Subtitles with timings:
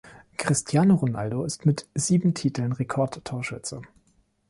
[0.35, 3.83] Cristiano Ronaldo ist mit sieben Titeln Rekordtorschütze.